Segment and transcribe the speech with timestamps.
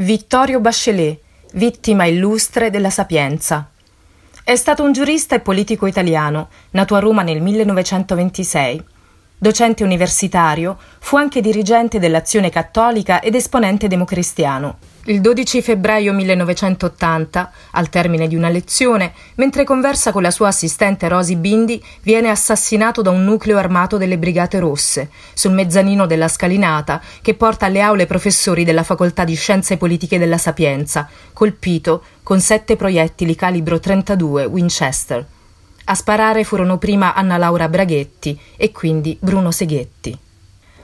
[0.00, 1.18] Vittorio Bachelet,
[1.54, 3.68] vittima illustre della Sapienza.
[4.44, 8.84] È stato un giurista e politico italiano, nato a Roma nel 1926.
[9.40, 14.78] Docente universitario, fu anche dirigente dell'Azione Cattolica ed esponente democristiano.
[15.04, 21.06] Il 12 febbraio 1980, al termine di una lezione, mentre conversa con la sua assistente
[21.06, 27.00] Rosy Bindi, viene assassinato da un nucleo armato delle Brigate Rosse, sul mezzanino della scalinata
[27.22, 32.74] che porta alle aule professori della Facoltà di Scienze Politiche della Sapienza, colpito con sette
[32.74, 35.26] proiettili calibro 32 Winchester.
[35.90, 40.27] A sparare furono prima Anna Laura Braghetti e quindi Bruno Seghetti.